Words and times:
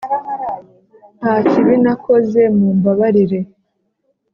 nta 1.19 1.33
kibi 1.49 1.73
nakoze 1.83 2.41
mumbabarire 2.57 3.39